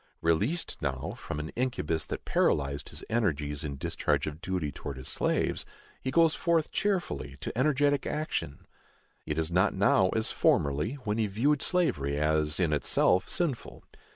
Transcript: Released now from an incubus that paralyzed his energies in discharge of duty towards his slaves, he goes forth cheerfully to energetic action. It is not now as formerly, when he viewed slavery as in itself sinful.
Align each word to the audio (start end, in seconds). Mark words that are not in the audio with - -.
Released 0.23 0.77
now 0.81 1.13
from 1.15 1.39
an 1.39 1.49
incubus 1.49 2.07
that 2.07 2.25
paralyzed 2.25 2.89
his 2.89 3.03
energies 3.07 3.63
in 3.63 3.77
discharge 3.77 4.25
of 4.25 4.41
duty 4.41 4.71
towards 4.71 4.97
his 4.97 5.07
slaves, 5.07 5.63
he 6.01 6.09
goes 6.09 6.33
forth 6.33 6.71
cheerfully 6.71 7.37
to 7.41 7.55
energetic 7.55 8.07
action. 8.07 8.65
It 9.27 9.37
is 9.37 9.51
not 9.51 9.75
now 9.75 10.09
as 10.15 10.31
formerly, 10.31 10.93
when 11.03 11.19
he 11.19 11.27
viewed 11.27 11.61
slavery 11.61 12.17
as 12.17 12.59
in 12.59 12.73
itself 12.73 13.29
sinful. 13.29 13.83